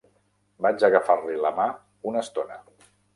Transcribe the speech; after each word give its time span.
Vaig 0.65 0.85
agafar-li 0.87 1.37
la 1.43 1.51
mà 1.59 1.65
una 2.13 2.25
estona. 2.27 2.59